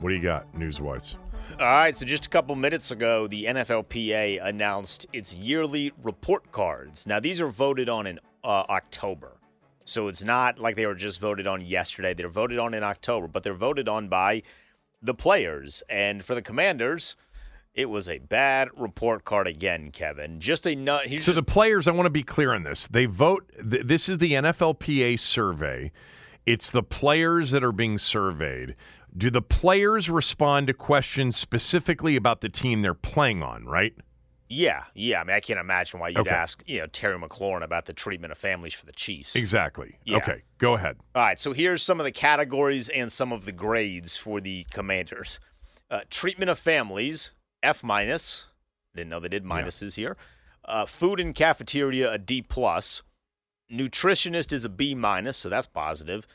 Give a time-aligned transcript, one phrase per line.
[0.00, 1.14] What do you got news wise?
[1.58, 7.06] All right, so just a couple minutes ago, the NFLPA announced its yearly report cards.
[7.06, 9.38] Now, these are voted on in uh, October.
[9.84, 12.12] So it's not like they were just voted on yesterday.
[12.12, 14.42] They're voted on in October, but they're voted on by
[15.00, 15.82] the players.
[15.88, 17.14] And for the commanders,
[17.74, 20.40] it was a bad report card again, Kevin.
[20.40, 21.04] Just a nut.
[21.04, 22.88] So just- the players, I want to be clear on this.
[22.88, 23.50] They vote.
[23.70, 25.92] Th- this is the NFLPA survey.
[26.44, 28.76] It's the players that are being surveyed.
[29.14, 33.94] Do the players respond to questions specifically about the team they're playing on, right?
[34.48, 35.20] Yeah, yeah.
[35.20, 36.30] I mean, I can't imagine why you'd okay.
[36.30, 39.34] ask, you know, Terry McLaurin about the treatment of families for the Chiefs.
[39.34, 39.98] Exactly.
[40.04, 40.18] Yeah.
[40.18, 40.96] Okay, go ahead.
[41.14, 41.40] All right.
[41.40, 45.40] So here's some of the categories and some of the grades for the Commanders.
[45.90, 48.46] Uh, treatment of families, F minus.
[48.94, 50.02] Didn't know they did minuses yeah.
[50.02, 50.16] here.
[50.64, 53.02] Uh, food and cafeteria, a D plus.
[53.70, 56.26] Nutritionist is a B minus, so that's positive.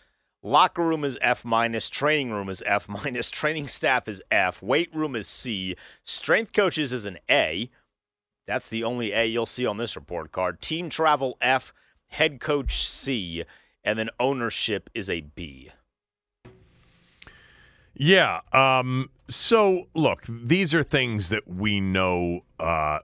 [0.43, 1.89] Locker room is F minus.
[1.89, 3.29] Training room is F minus.
[3.29, 4.61] Training staff is F.
[4.61, 5.75] Weight room is C.
[6.03, 7.69] Strength coaches is an A.
[8.47, 10.61] That's the only A you'll see on this report card.
[10.61, 11.73] Team travel F.
[12.07, 13.43] Head coach C.
[13.83, 15.71] And then ownership is a B.
[18.03, 18.39] Yeah.
[18.51, 22.39] Um, so, look, these are things that we know.
[22.59, 22.97] Uh,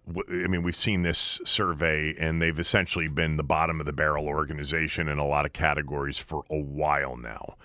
[0.48, 5.08] mean, we've seen this survey, and they've essentially been the bottom of the barrel organization
[5.08, 7.58] in a lot of categories for a while now.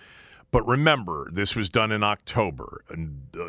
[0.52, 2.84] But remember, this was done in October.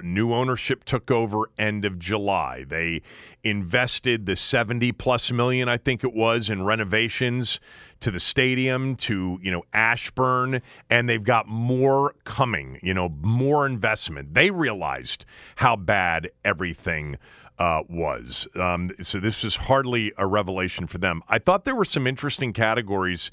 [0.01, 2.63] New ownership took over end of July.
[2.65, 3.01] They
[3.43, 7.59] invested the 70 plus million, I think it was, in renovations
[7.99, 13.65] to the stadium to, you know, Ashburn, and they've got more coming, you know, more
[13.65, 14.33] investment.
[14.33, 15.25] They realized
[15.57, 17.17] how bad everything
[17.59, 18.47] uh, was.
[18.55, 21.21] Um, so this was hardly a revelation for them.
[21.27, 23.29] I thought there were some interesting categories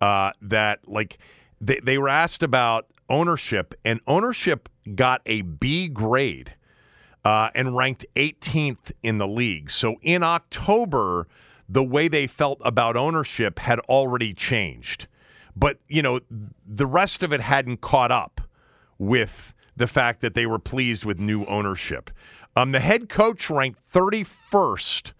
[0.00, 1.18] uh, that, like,
[1.60, 6.54] they, they were asked about ownership, and ownership got a B grade
[7.24, 9.70] uh, and ranked 18th in the league.
[9.70, 11.28] So in October,
[11.68, 15.06] the way they felt about ownership had already changed.
[15.54, 16.20] But, you know,
[16.66, 18.40] the rest of it hadn't caught up
[18.98, 22.10] with the fact that they were pleased with new ownership.
[22.56, 25.12] Um, the head coach ranked 31st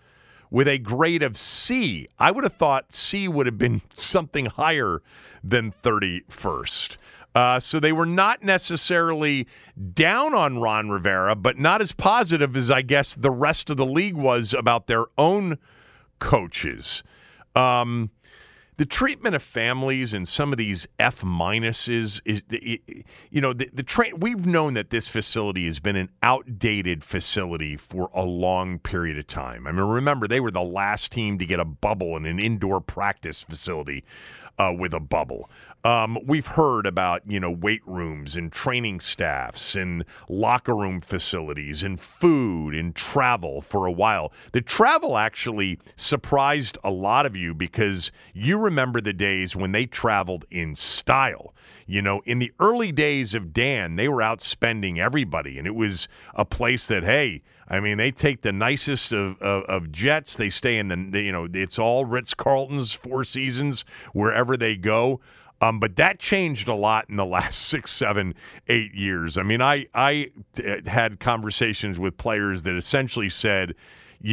[0.51, 2.09] with a grade of C.
[2.19, 5.03] I would have thought C would have been something higher
[5.43, 6.97] than 31st.
[7.35, 9.47] Uh, so they were not necessarily
[9.95, 13.87] down on Ron Rivera, but not as positive as I guess the rest of the
[13.87, 15.59] league was about their own
[16.19, 17.03] coaches.
[17.57, 18.11] Um,
[18.79, 22.43] the treatment of families and some of these F minuses is,
[23.31, 24.19] you know, the, the train.
[24.19, 29.27] We've known that this facility has been an outdated facility for a long period of
[29.27, 29.67] time.
[29.67, 32.81] I mean, remember they were the last team to get a bubble in an indoor
[32.81, 34.05] practice facility
[34.59, 35.49] uh, with a bubble.
[35.85, 41.83] Um, we've heard about you know weight rooms and training staffs and locker room facilities
[41.83, 44.33] and food and travel for a while.
[44.53, 49.87] The travel actually surprised a lot of you because you remember the days when they
[49.87, 51.53] traveled in style.
[51.93, 55.75] You know, in the early days of Dan, they were out spending everybody, and it
[55.75, 57.43] was a place that hey.
[57.69, 60.37] I mean, they take the nicest of, of, of jets.
[60.37, 63.85] They stay in the, you know, it's all Ritz Carlton's, Four Seasons,
[64.15, 65.21] wherever they go.
[65.61, 68.35] Um, but that changed a lot in the last six, seven,
[68.69, 69.37] eight years.
[69.37, 70.31] I mean, I I
[70.87, 73.75] had conversations with players that essentially said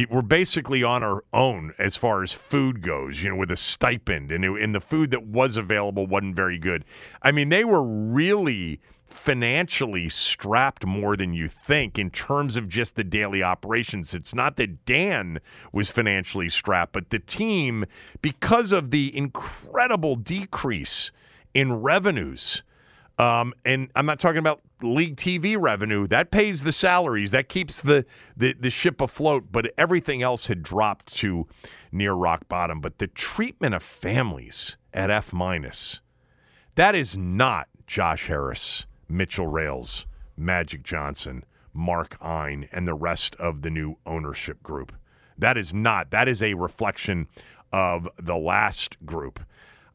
[0.08, 3.22] we're basically on our own as far as food goes.
[3.22, 6.58] You know, with a stipend, and, it, and the food that was available wasn't very
[6.58, 6.84] good.
[7.22, 12.94] I mean, they were really financially strapped more than you think in terms of just
[12.94, 14.14] the daily operations.
[14.14, 15.40] It's not that Dan
[15.72, 17.84] was financially strapped, but the team,
[18.22, 21.10] because of the incredible decrease
[21.54, 22.62] in revenues.
[23.20, 26.06] Um, and I'm not talking about league TV revenue.
[26.08, 27.32] That pays the salaries.
[27.32, 29.48] That keeps the, the, the ship afloat.
[29.52, 31.46] But everything else had dropped to
[31.92, 32.80] near rock bottom.
[32.80, 36.00] But the treatment of families at F minus,
[36.76, 40.06] that is not Josh Harris, Mitchell Rales,
[40.38, 41.44] Magic Johnson,
[41.74, 44.92] Mark Ein, and the rest of the new ownership group.
[45.36, 46.10] That is not.
[46.10, 47.28] That is a reflection
[47.70, 49.40] of the last group.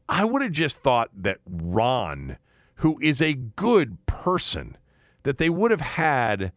[0.08, 2.38] I would have just thought that Ron,
[2.76, 4.78] who is a good person,
[5.24, 6.52] that they would have had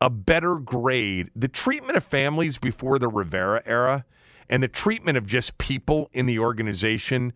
[0.00, 1.30] a better grade.
[1.34, 4.04] The treatment of families before the Rivera era
[4.48, 7.32] and the treatment of just people in the organization,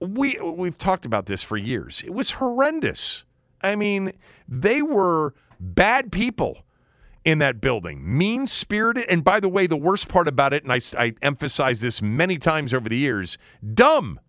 [0.00, 2.02] we we've talked about this for years.
[2.04, 3.24] It was horrendous.
[3.62, 4.12] I mean,
[4.48, 6.64] they were bad people
[7.24, 9.04] in that building, mean spirited.
[9.08, 12.38] And by the way, the worst part about it, and I, I emphasize this many
[12.38, 13.36] times over the years,
[13.74, 14.20] dumb.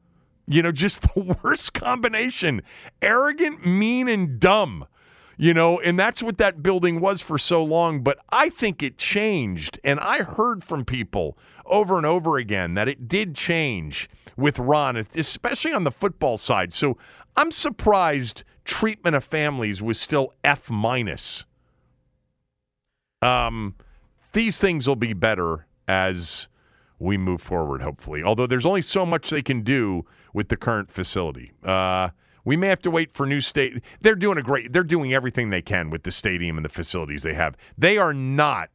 [0.51, 2.62] You know, just the worst combination
[3.01, 4.86] arrogant, mean, and dumb.
[5.38, 8.03] You know, and that's what that building was for so long.
[8.03, 9.80] But I think it changed.
[9.83, 14.98] And I heard from people over and over again that it did change with Ron,
[14.98, 16.71] especially on the football side.
[16.74, 16.98] So
[17.38, 21.45] I'm surprised treatment of families was still F minus.
[23.21, 23.75] Um,
[24.33, 26.48] these things will be better as
[27.00, 28.21] we move forward, hopefully.
[28.24, 31.51] Although there's only so much they can do with the current facility.
[31.63, 32.10] Uh,
[32.44, 33.81] we may have to wait for new state.
[34.01, 34.74] They're doing a great.
[34.74, 37.56] They're doing everything they can with the stadium and the facilities they have.
[37.78, 38.69] They are not.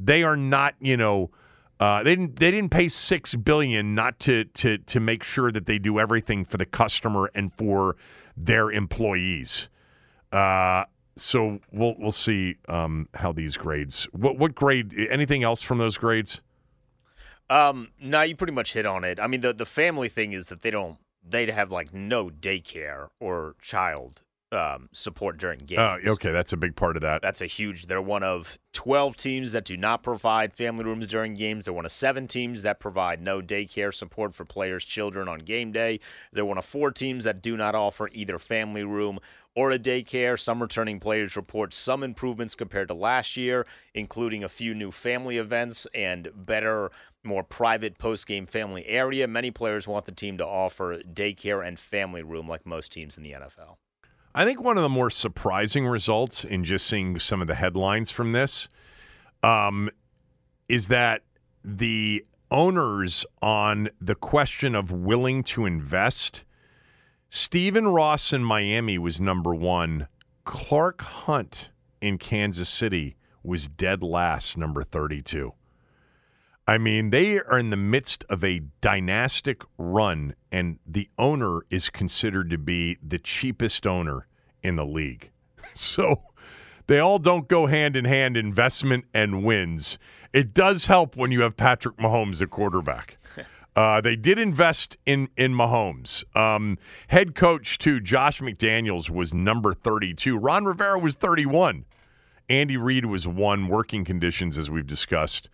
[0.00, 0.74] They are not.
[0.80, 1.30] You know.
[1.78, 2.36] Uh, they didn't.
[2.36, 6.44] They didn't pay six billion not to to to make sure that they do everything
[6.44, 7.96] for the customer and for
[8.36, 9.68] their employees.
[10.30, 10.84] Uh,
[11.16, 14.04] so we'll we'll see um, how these grades.
[14.12, 14.94] What what grade?
[15.10, 16.40] Anything else from those grades?
[17.50, 19.20] Um, no, you pretty much hit on it.
[19.20, 23.08] I mean, the the family thing is that they don't they'd have like no daycare
[23.20, 24.22] or child
[24.52, 25.80] um, support during games.
[25.80, 27.22] Oh, okay, that's a big part of that.
[27.22, 27.86] That's a huge.
[27.86, 31.64] They're one of twelve teams that do not provide family rooms during games.
[31.64, 35.72] They're one of seven teams that provide no daycare support for players' children on game
[35.72, 36.00] day.
[36.32, 39.18] They're one of four teams that do not offer either family room
[39.54, 40.38] or a daycare.
[40.38, 45.38] Some returning players report some improvements compared to last year, including a few new family
[45.38, 46.90] events and better
[47.24, 49.26] more private post-game family area.
[49.28, 53.22] Many players want the team to offer daycare and family room like most teams in
[53.22, 53.76] the NFL.
[54.34, 58.10] I think one of the more surprising results in just seeing some of the headlines
[58.10, 58.68] from this
[59.42, 59.90] um,
[60.68, 61.22] is that
[61.64, 66.42] the owners on the question of willing to invest,
[67.28, 70.08] Stephen Ross in Miami was number one.
[70.44, 75.52] Clark Hunt in Kansas City was dead last, number 32.
[76.72, 81.90] I mean, they are in the midst of a dynastic run, and the owner is
[81.90, 84.26] considered to be the cheapest owner
[84.62, 85.30] in the league.
[85.74, 86.22] So
[86.86, 89.98] they all don't go hand in hand, investment and wins.
[90.34, 93.18] It does help when you have Patrick Mahomes at quarterback.
[93.74, 96.24] Uh, they did invest in in Mahomes.
[96.36, 96.76] Um,
[97.08, 100.36] head coach too, Josh McDaniels was number 32.
[100.36, 101.86] Ron Rivera was 31.
[102.50, 103.68] Andy Reid was one.
[103.68, 105.48] Working conditions, as we've discussed.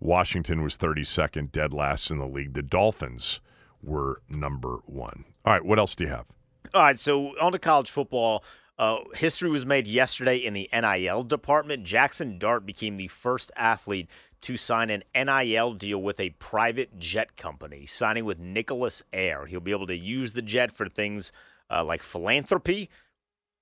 [0.00, 2.54] Washington was 32nd, dead last in the league.
[2.54, 3.40] The Dolphins
[3.82, 5.24] were number one.
[5.44, 6.26] All right, what else do you have?
[6.74, 8.44] All right, so on to college football.
[8.78, 11.84] Uh, history was made yesterday in the NIL department.
[11.84, 14.10] Jackson Dart became the first athlete
[14.42, 19.46] to sign an NIL deal with a private jet company, signing with Nicholas Air.
[19.46, 21.32] He'll be able to use the jet for things
[21.70, 22.90] uh, like philanthropy.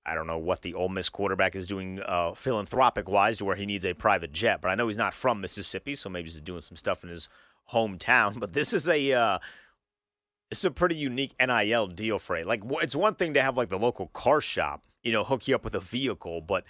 [0.07, 3.57] I don't know what the Ole Miss quarterback is doing uh, philanthropic wise to where
[3.57, 6.41] he needs a private jet, but I know he's not from Mississippi, so maybe he's
[6.41, 7.29] doing some stuff in his
[7.73, 8.39] hometown.
[8.45, 9.39] But this is a uh,
[10.51, 12.47] is a pretty unique NIL deal for it.
[12.47, 15.55] Like it's one thing to have like the local car shop, you know, hook you
[15.55, 16.65] up with a vehicle, but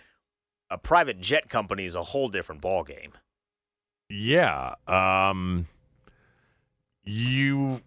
[0.70, 3.12] a private jet company is a whole different ballgame.
[4.08, 4.74] Yeah.
[4.86, 5.66] Um,
[7.04, 7.80] you,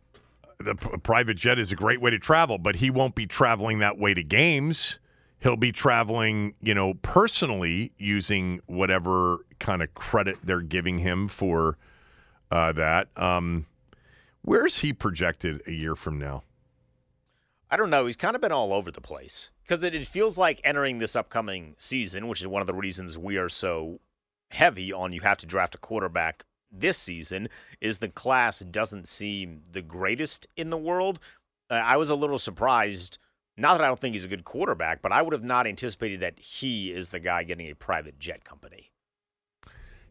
[0.59, 3.97] the private jet is a great way to travel, but he won't be traveling that
[3.97, 4.99] way to games.
[5.39, 11.77] He'll be traveling, you know, personally using whatever kind of credit they're giving him for
[12.51, 13.09] uh, that.
[13.15, 13.67] Um,
[14.41, 16.43] where's he projected a year from now?
[17.69, 18.05] I don't know.
[18.05, 21.15] He's kind of been all over the place because it, it feels like entering this
[21.15, 23.99] upcoming season, which is one of the reasons we are so
[24.51, 27.49] heavy on you have to draft a quarterback this season,
[27.81, 31.19] is the class doesn't seem the greatest in the world.
[31.69, 33.17] Uh, I was a little surprised.
[33.57, 36.19] Not that I don't think he's a good quarterback, but I would have not anticipated
[36.19, 38.91] that he is the guy getting a private jet company.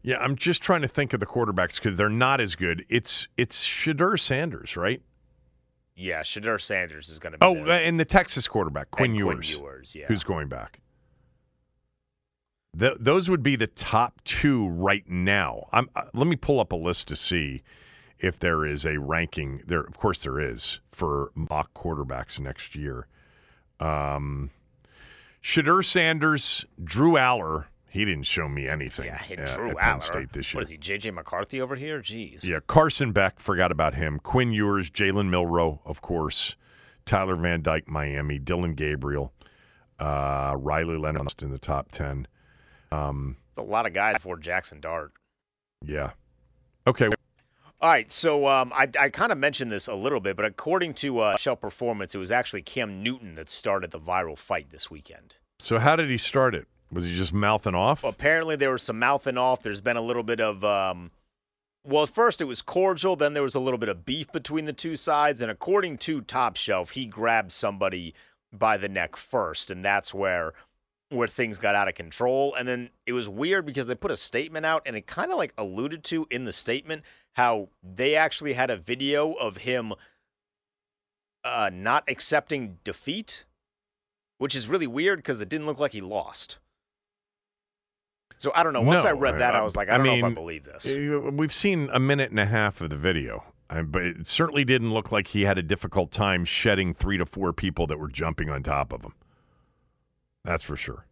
[0.03, 2.85] Yeah, I'm just trying to think of the quarterbacks because they're not as good.
[2.89, 5.01] It's it's Shedeur Sanders, right?
[5.95, 7.45] Yeah, Shedeur Sanders is going to be.
[7.45, 7.83] Oh, there.
[7.83, 10.05] and the Texas quarterback Quinn And Ewers, Quinn Ewers, yeah.
[10.07, 10.79] who's going back.
[12.77, 15.67] Th- those would be the top two right now.
[15.71, 17.63] I'm, uh, let me pull up a list to see
[18.19, 19.63] if there is a ranking.
[19.65, 23.07] There, of course, there is for mock quarterbacks next year.
[23.79, 24.49] Um,
[25.41, 27.65] Shedeur Sanders, Drew Allar.
[27.89, 29.05] He didn't show me anything.
[29.05, 30.01] yeah, hit uh, Drew at Aller.
[30.01, 30.59] State this year.
[30.59, 31.11] What is he, J.J.
[31.11, 31.99] McCarthy over here?
[32.01, 32.43] Jeez.
[32.43, 34.19] Yeah, Carson Beck, forgot about him.
[34.19, 36.55] Quinn Ewers, Jalen Milroe, of course.
[37.05, 38.37] Tyler Van Dyke, Miami.
[38.37, 39.31] Dillon Gabriel.
[39.99, 42.27] Uh, Riley Leonard in the top 10.
[42.91, 45.11] Um, a lot of guys for Jackson Dart.
[45.83, 46.11] yeah.
[46.85, 47.09] Okay.
[47.79, 50.95] All right, so um, I, I kind of mentioned this a little bit, but according
[50.95, 54.89] to uh, Shell Performance, it was actually Cam Newton that started the viral fight this
[54.89, 55.35] weekend.
[55.59, 56.67] So, how did he start it?
[56.91, 58.01] Was he just mouthing off?
[58.01, 59.61] Well, apparently, there was some mouthing off.
[59.61, 61.11] There's been a little bit of, um,
[61.83, 64.65] well, at first it was cordial, then there was a little bit of beef between
[64.65, 65.39] the two sides.
[65.39, 68.15] And according to Top Shelf, he grabbed somebody
[68.51, 70.53] by the neck first, and that's where
[71.09, 72.53] where things got out of control.
[72.55, 75.37] And then it was weird because they put a statement out, and it kind of
[75.37, 79.93] like alluded to in the statement how they actually had a video of him
[81.43, 83.45] uh, not accepting defeat,
[84.37, 86.57] which is really weird because it didn't look like he lost.
[88.39, 88.81] So I don't know.
[88.81, 90.35] Once I read that, I, I- was like, I, I don't know if I mean,
[90.35, 90.87] believe this.
[90.87, 93.43] Uh, We've seen a minute and a half of the video,
[93.85, 97.51] but it certainly didn't look like he had a difficult time shedding three to four
[97.53, 99.13] people that were jumping on top of him.
[100.47, 101.05] That's for sure.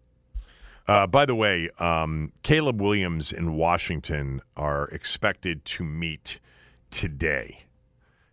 [0.88, 6.40] Uh, by the way, um, Caleb Williams in Washington are expected to meet
[6.90, 7.66] today.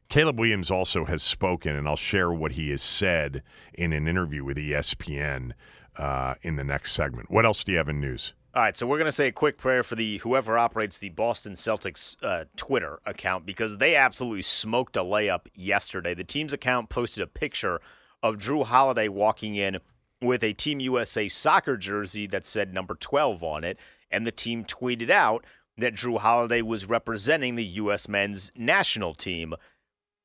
[0.09, 3.42] Caleb Williams also has spoken, and I'll share what he has said
[3.75, 5.52] in an interview with ESPN
[5.97, 7.30] uh, in the next segment.
[7.30, 8.32] What else do you have in news?
[8.54, 11.54] All right, so we're gonna say a quick prayer for the whoever operates the Boston
[11.54, 16.12] Celtics uh, Twitter account because they absolutely smoked a layup yesterday.
[16.14, 17.80] The team's account posted a picture
[18.23, 19.78] of Jrue Holiday walking in
[20.22, 23.78] with a Team USA soccer jersey that said number 12 on it,
[24.10, 25.44] and the team tweeted out
[25.76, 28.08] that Jrue Holiday was representing the U.S.
[28.08, 29.54] men's national team.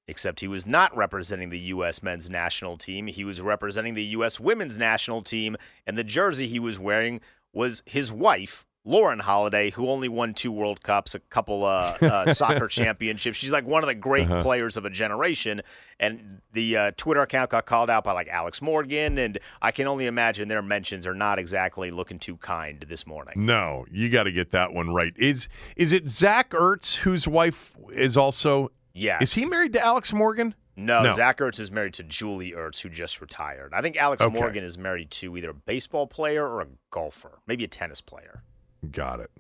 [0.10, 2.02] Except he was not representing the U.S.
[2.02, 3.08] men's national team.
[3.08, 4.40] He was representing the U.S.
[4.40, 7.20] women's national team, and the jersey he was wearing
[7.54, 12.34] was his wife, Lauren Holiday, who only won two World Cups, a couple uh, uh,
[12.34, 13.38] soccer championships.
[13.38, 14.42] She's like one of the great Uh-huh.
[14.42, 15.62] players of a generation.
[16.00, 19.88] And the uh, Twitter account got called out by like Alex Morgan, and I can
[19.88, 23.34] only imagine their mentions are not exactly looking too kind this morning.
[23.46, 25.14] No, you got to get that one right.
[25.18, 28.72] Is is it Zach Ertz whose wife is also?
[28.94, 29.22] Yes.
[29.24, 30.56] Is he married to Alex Morgan?
[30.76, 31.14] No, No.
[31.14, 33.74] Zach Ertz is married to Julie Ertz, who just retired.
[33.74, 34.34] I think Alex Okay.
[34.40, 38.44] Morgan is married to either a baseball player or a golfer, maybe a tennis player.
[38.92, 39.32] Got it.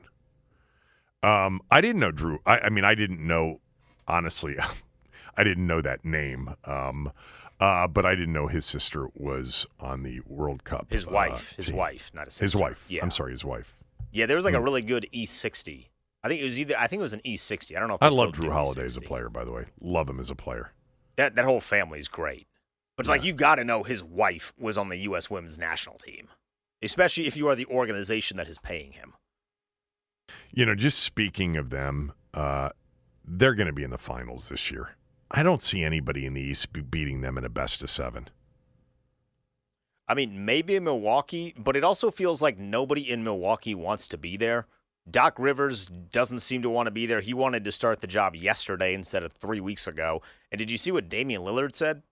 [1.24, 2.38] Um, I didn't know Jrue.
[2.46, 3.60] I, I mean, I didn't know.
[4.08, 4.56] Honestly,
[5.38, 6.53] I didn't know that name.
[6.65, 7.12] Um,
[7.60, 10.88] uh, but I didn't know his sister was on the World Cup.
[10.91, 12.46] His uh, wife, his wife, not a sister.
[12.46, 12.86] His wife.
[12.88, 13.74] Yeah, I'm sorry, his wife.
[14.12, 14.60] Yeah, there was like Hmm.
[14.62, 15.88] a really good E60
[16.24, 16.75] I think it was either.
[16.77, 17.75] I think it was an E60.
[17.75, 17.96] I don't know.
[17.96, 19.06] if I love Jrue Holiday as a E60s.
[19.06, 19.65] player, by the way.
[19.82, 20.72] Love him as a player.
[21.15, 22.48] That that whole family is great.
[22.96, 25.29] But it's like you got to know his wife was on the U.S.
[25.29, 26.29] Women's National Team,
[26.82, 29.13] especially if you are the organization that is paying him.
[30.51, 32.69] You know, just speaking of them, uh,
[33.25, 34.96] they're going to be in the finals this year.
[35.29, 38.29] I don't see anybody in the East be- beating them in a best of seven.
[40.07, 44.17] I mean, maybe in Milwaukee, but it also feels like nobody in Milwaukee wants to
[44.17, 44.65] be there.
[45.10, 47.22] Doc Rivers doesn't seem to want to be there.
[47.22, 50.22] He wanted to start the job yesterday instead of three weeks ago.
[50.51, 52.03] And did you see what Damian Lillard said?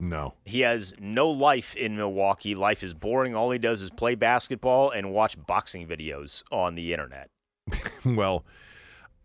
[0.00, 0.34] No.
[0.44, 2.54] He has no life in Milwaukee.
[2.54, 3.34] Life is boring.
[3.34, 7.30] All he does is play basketball and watch boxing videos on the internet.
[8.04, 8.44] well,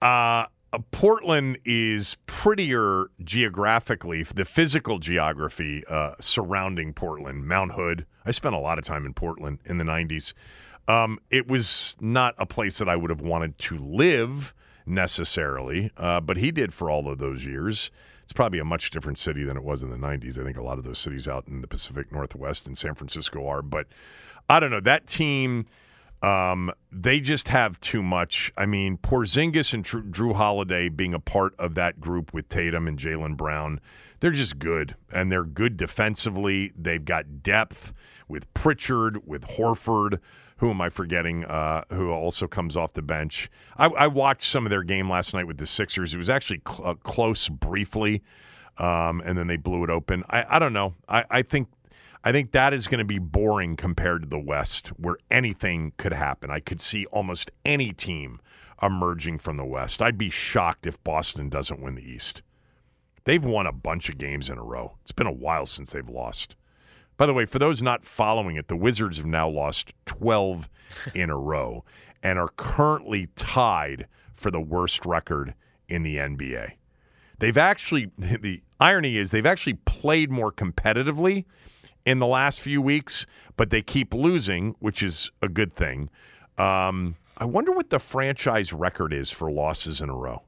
[0.01, 0.45] uh,
[0.91, 8.05] Portland is prettier geographically, the physical geography uh, surrounding Portland, Mount Hood.
[8.25, 10.33] I spent a lot of time in Portland in the 90s.
[10.87, 14.53] Um, it was not a place that I would have wanted to live
[14.85, 17.91] necessarily, uh, but he did for all of those years.
[18.23, 20.39] It's probably a much different city than it was in the 90s.
[20.39, 23.47] I think a lot of those cities out in the Pacific Northwest and San Francisco
[23.47, 23.87] are, but
[24.49, 24.81] I don't know.
[24.81, 25.67] That team.
[26.23, 28.51] Um, they just have too much.
[28.57, 32.97] I mean, Porzingis and Jrue, Holiday being a part of that group with Tatum and
[32.97, 33.81] Jaylen Brown,
[34.21, 36.71] they're just good, and they're good defensively.
[36.77, 37.93] They've got depth
[38.29, 40.19] with Pritchard, with Horford.
[40.57, 41.43] Who am I forgetting?
[41.43, 43.51] Uh, who also comes off the bench?
[43.75, 46.13] I, I watched some of their game last night with the Sixers.
[46.13, 48.23] It was actually cl- uh, close briefly,
[48.77, 50.23] um, and then they blew it open.
[50.29, 50.93] I, I don't know.
[51.09, 51.67] I, I think
[52.23, 56.13] I think that is going to be boring compared to the West, where anything could
[56.13, 56.49] happen.
[56.49, 58.39] I could see almost any team
[58.81, 60.01] emerging from the West.
[60.01, 62.41] I'd be shocked if Boston doesn't win the East.
[63.25, 64.97] They've won a bunch of games in a row.
[65.01, 66.55] It's been a while since they've lost.
[67.17, 70.69] By the way, for those not following it, the Wizards have now lost 12
[71.15, 71.83] in a row
[72.21, 75.53] and are currently tied for the worst record
[75.89, 76.71] in the NBA.
[77.39, 81.45] They've actually, the irony is, they've actually played more competitively
[82.05, 86.09] in the last few weeks, but they keep losing, which is a good thing.
[86.57, 90.43] Um, I wonder what the franchise record is for losses in a row.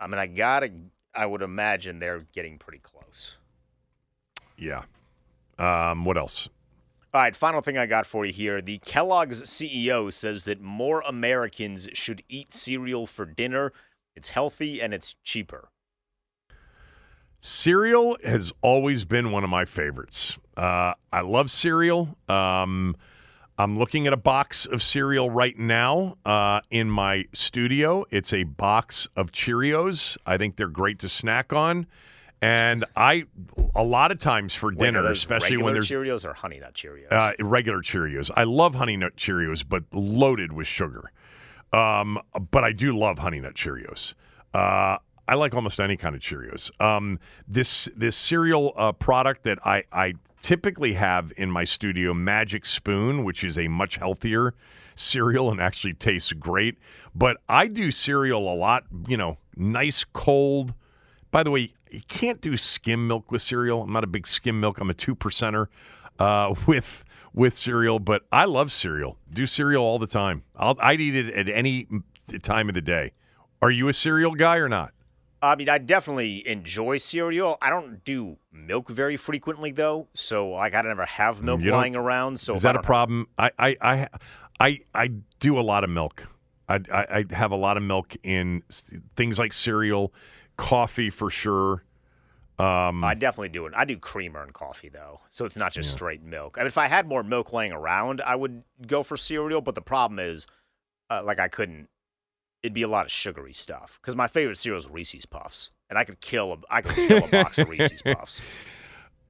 [0.00, 0.70] I mean, I gotta.
[1.14, 3.36] I would imagine they're getting pretty close.
[4.56, 4.82] Yeah.
[5.58, 6.48] Um, what else?
[7.14, 8.62] All right, final thing I got for you here.
[8.62, 13.74] The Kellogg's CEO says that more Americans should eat cereal for dinner.
[14.16, 15.68] It's healthy and it's cheaper.
[17.44, 20.38] Cereal has always been one of my favorites.
[20.56, 22.16] Uh, I love cereal.
[22.28, 22.94] Um,
[23.58, 28.06] I'm looking at a box of cereal right now uh, in my studio.
[28.12, 30.16] It's a box of Cheerios.
[30.24, 31.88] I think they're great to snack on.
[32.40, 33.24] And I,
[33.74, 36.74] a lot of times for Wait, dinner, especially when regular there's Cheerios or Honey Nut
[36.74, 37.10] Cheerios.
[37.10, 38.30] uh, regular Cheerios.
[38.36, 41.10] I love Honey Nut Cheerios, but loaded with sugar.
[41.72, 42.20] Um,
[42.52, 44.14] but I do love Honey Nut Cheerios.
[44.54, 44.98] Uh,
[45.32, 46.70] I like almost any kind of Cheerios.
[46.78, 47.18] Um,
[47.48, 53.24] this this cereal uh, product that I, I typically have in my studio, Magic Spoon,
[53.24, 54.52] which is a much healthier
[54.94, 56.76] cereal and actually tastes great.
[57.14, 60.74] But I do cereal a lot, you know, nice cold.
[61.30, 63.84] By the way, you can't do skim milk with cereal.
[63.84, 64.80] I'm not a big skim milk.
[64.80, 65.68] I'm a two percenter
[66.18, 69.16] uh, with with cereal, but I love cereal.
[69.32, 70.42] Do cereal all the time.
[70.56, 71.88] I'll, I'd eat it at any
[72.42, 73.12] time of the day.
[73.62, 74.92] Are you a cereal guy or not?
[75.42, 77.58] I mean, I definitely enjoy cereal.
[77.60, 80.06] I don't do milk very frequently, though.
[80.14, 82.38] So, like, I never have milk You lying around.
[82.38, 83.26] So, Is that a problem?
[83.36, 84.08] I I I
[84.60, 86.24] I, I do a lot of milk.
[86.68, 88.62] I, I I have a lot of milk in
[89.16, 90.12] things like cereal,
[90.56, 91.82] coffee for sure.
[92.58, 93.72] Um, I definitely do it.
[93.74, 96.56] I do creamer and coffee though, so it's not just straight milk.
[96.56, 99.60] I mean, if I had more milk laying around, I would go for cereal.
[99.60, 100.46] But the problem is,
[101.10, 101.88] uh, like, I couldn't.
[102.62, 105.98] It'd be a lot of sugary stuff because my favorite cereal is Reese's Puffs, and
[105.98, 108.40] I could kill a I could kill a box of Reese's Puffs.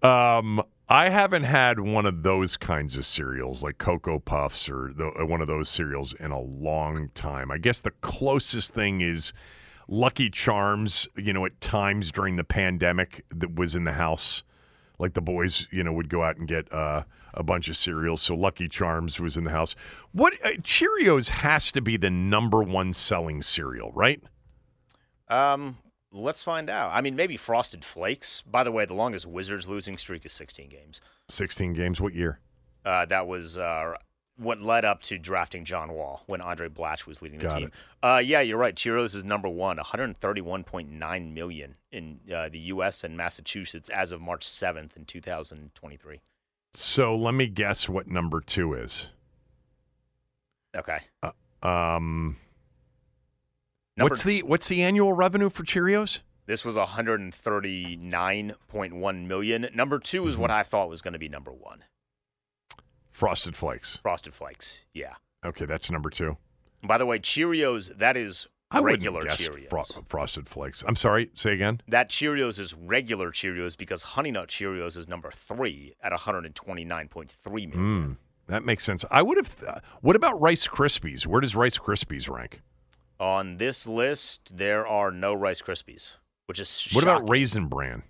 [0.03, 5.11] Um, I haven't had one of those kinds of cereals like Cocoa Puffs or the,
[5.19, 7.51] uh, one of those cereals in a long time.
[7.51, 9.33] I guess the closest thing is
[9.89, 14.43] Lucky Charms, you know, at times during the pandemic that was in the house.
[14.99, 18.23] Like the boys, you know, would go out and get uh, a bunch of cereals.
[18.23, 19.75] So Lucky Charms was in the house.
[20.13, 24.23] What uh, Cheerios has to be the number one selling cereal, right?
[25.29, 25.79] Um,
[26.13, 26.91] let's find out.
[26.93, 28.43] I mean, maybe Frosted Flakes.
[28.43, 31.01] By the way, the longest Wizards losing streak is 16 games.
[31.29, 32.01] 16 games.
[32.01, 32.41] What year?
[32.85, 33.95] Uh, that was uh,
[34.37, 37.73] what led up to drafting John Wall when Andray Blatche was leading the Got team.
[38.03, 38.75] Uh, yeah, you're right.
[38.75, 43.05] Cheerios is number one, 131.9 million in uh, the U.S.
[43.05, 46.21] and Massachusetts as of March 7th in 2023.
[46.75, 49.09] So let me guess what number two is.
[50.75, 50.99] Okay.
[51.63, 52.37] Um,
[53.97, 56.21] Number what's the what's the annual revenue for Cheerios?
[56.47, 59.69] This was 139.1 million.
[59.75, 60.59] Number two is what Mm-hmm.
[60.61, 61.85] I thought was going to be number one.
[63.13, 63.99] Frosted Flakes.
[64.03, 64.85] Frosted Flakes.
[64.95, 65.15] Yeah.
[65.45, 66.37] Okay, that's number two.
[66.83, 69.69] By the way, Cheerios, that is I regular guess Cheerios.
[69.71, 70.83] Fro- Frosted Flakes.
[70.87, 71.31] I'm sorry.
[71.35, 71.81] Say again.
[71.89, 77.71] that Cheerios is regular Cheerios because Honey Nut Cheerios is number three at 129.3 million.
[77.73, 78.17] Mm,
[78.49, 79.05] that makes sense.
[79.11, 79.63] I would have.
[79.67, 81.27] Uh, what about Rice Krispies?
[81.27, 82.61] Where does Rice Krispies rank?
[83.21, 86.13] On this list, there are no Rice Krispies,
[86.47, 87.29] which is What about.
[87.29, 88.03] Raisin Bran?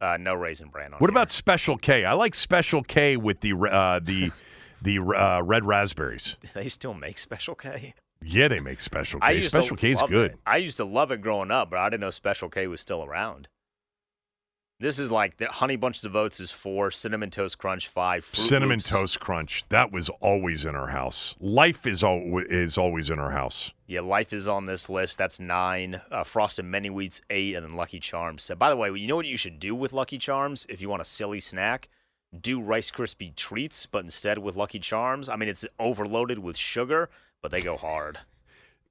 [0.00, 1.14] Uh, no Raisin Bran on What here.
[1.14, 2.04] about Special K?
[2.06, 4.30] I like Special K with the uh, the
[4.82, 6.36] the uh, red raspberries.
[6.54, 7.94] They still make Special K.
[8.22, 9.36] Yeah, they make Special I K.
[9.36, 10.32] used Special to K is love good.
[10.32, 10.38] It.
[10.46, 13.04] I used to love it growing up, but I didn't know Special K was still
[13.04, 13.48] around.
[14.78, 18.48] This is like the Honey Bunches of Oats is four, Cinnamon Toast Crunch five, Fruit
[18.48, 19.62] Cinnamon Loops- Toast Crunch.
[19.68, 21.34] That was always in our house.
[21.38, 23.72] Life is al- is always in our house.
[23.86, 25.18] Yeah, Life is on this list.
[25.18, 26.00] That's nine.
[26.10, 28.42] Uh, Frosted Mini Wheats eight, and then Lucky Charms.
[28.42, 30.88] So, by the way, you know what you should do with Lucky Charms if you
[30.88, 31.90] want a silly snack?
[32.38, 35.28] Do Rice Krispie treats, but instead with Lucky Charms.
[35.28, 37.10] I mean, it's overloaded with sugar,
[37.42, 38.18] but they go hard.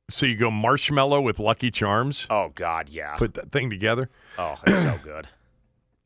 [0.10, 2.26] So you go marshmallow with Lucky Charms.
[2.30, 3.16] Oh God, yeah.
[3.18, 4.10] Put that thing together.
[4.38, 5.28] oh, it's so good.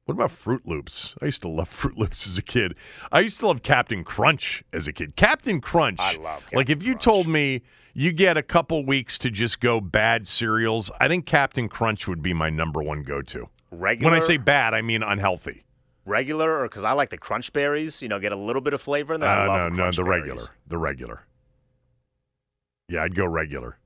[0.06, 1.16] What about Froot Loops?
[1.22, 2.76] I used to love Froot Loops as a kid.
[3.14, 5.16] I used to love Captain Crunch as a kid.
[5.16, 6.00] Captain Crunch.
[6.02, 7.04] I love Like if you Crunch.
[7.04, 7.62] told me
[7.94, 12.22] you get a couple weeks to just go bad cereals, I think Captain Crunch would
[12.22, 13.48] be my number one go-to.
[13.72, 14.12] Regular.
[14.12, 15.64] When I say bad, I mean unhealthy.
[16.06, 18.02] regular, or because I like the Crunch Berries.
[18.02, 19.30] You know, get a little bit of flavor in there.
[19.30, 20.22] I Uh, love no, no, the Berries.
[20.22, 21.22] regular, the regular.
[22.88, 23.78] Yeah, I'd go regular.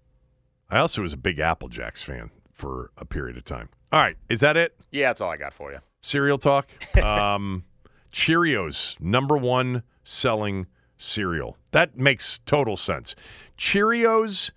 [0.69, 3.69] I also was a big Apple Jacks fan for a period of time.
[3.91, 4.75] All right, is that it?
[4.91, 5.79] Yeah, that's all I got for you.
[6.01, 6.67] cereal talk.
[7.01, 7.63] Um,
[8.11, 10.65] Cheerios, number one selling
[10.97, 11.57] cereal.
[11.71, 13.15] That makes total sense.
[13.57, 14.51] Cheerios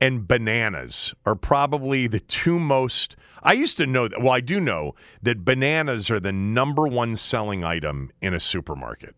[0.00, 3.16] and bananas are probably the two most.
[3.42, 4.20] I used to know that.
[4.20, 9.14] Well, I do know that bananas are the number one selling item in a supermarket.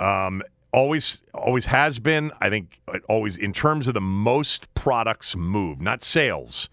[0.00, 0.42] Um,
[0.74, 2.32] always, always has been.
[2.40, 6.68] I think always in terms of the most products moved, not sales.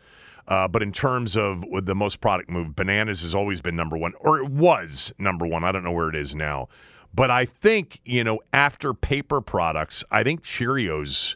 [0.47, 4.11] Uh, but in terms of the most product moved, bananas has always been number one,
[4.19, 5.63] or it was number one.
[5.63, 6.67] I don't know where it is now.
[7.13, 11.35] But I think, you know, after paper products, I think Cheerios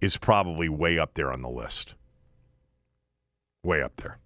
[0.00, 1.94] is probably way up there on the list.
[3.64, 4.18] Way up there.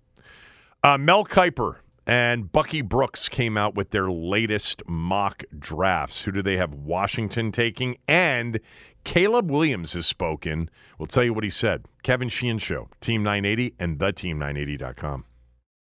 [0.84, 1.76] Uh, Mel Kiper
[2.08, 6.22] and Bucky Brooks came out with their latest mock drafts.
[6.22, 6.72] Who do they have?
[6.72, 7.98] Washington taking.
[8.08, 8.60] And
[9.04, 10.70] Caleb Williams has spoken.
[10.98, 11.84] We'll tell you what he said.
[12.02, 15.26] Kevin Sheehan Show, Team 980 and theteam980.com.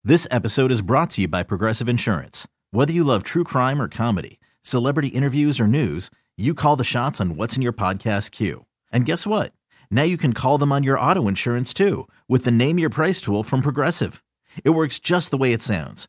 [0.02, 2.48] This episode is brought to you by Progressive Insurance.
[2.70, 7.20] Whether you love true crime or comedy, celebrity interviews or news, you call the shots
[7.20, 8.64] on what's in your podcast queue.
[8.90, 9.52] And guess what?
[9.90, 13.20] Now you can call them on your auto insurance too with the Name Your Price
[13.20, 14.22] tool from Progressive.
[14.64, 16.08] It works just the way it sounds.